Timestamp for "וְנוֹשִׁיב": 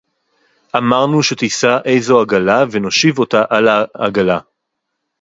2.71-3.19